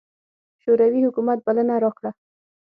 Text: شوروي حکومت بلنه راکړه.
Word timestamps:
شوروي 0.61 0.99
حکومت 1.07 1.39
بلنه 1.45 1.75
راکړه. 1.83 2.11